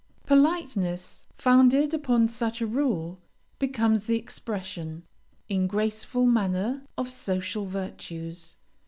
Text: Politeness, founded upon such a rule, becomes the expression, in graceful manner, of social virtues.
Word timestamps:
Politeness, 0.25 1.27
founded 1.37 1.93
upon 1.93 2.27
such 2.27 2.59
a 2.59 2.65
rule, 2.65 3.19
becomes 3.59 4.07
the 4.07 4.17
expression, 4.17 5.03
in 5.47 5.67
graceful 5.67 6.25
manner, 6.25 6.83
of 6.97 7.07
social 7.07 7.67
virtues. 7.67 8.55